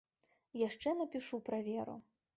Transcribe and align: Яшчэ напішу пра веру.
Яшчэ 0.67 0.95
напішу 1.01 1.43
пра 1.51 1.63
веру. 1.71 1.95